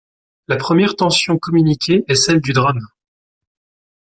La 0.47 0.55
première 0.55 0.95
tension 0.95 1.37
communiquée 1.37 2.03
est 2.07 2.15
celle 2.15 2.41
du 2.41 2.53
drame. 2.53 2.87